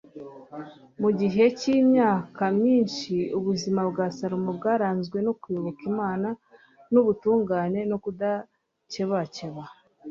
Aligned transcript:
mu 1.01 1.09
gihe 1.19 1.43
cy'imyaka 1.59 2.43
minshi, 2.61 3.15
ubuzima 3.37 3.81
bwa 3.89 4.05
salomo 4.17 4.49
bwaranzwe 4.57 5.17
no 5.25 5.33
kuyoboka 5.41 5.81
imana, 5.91 6.29
n'ubutungane 6.91 7.79
no 7.91 7.97
kudakebakeba 8.03 9.63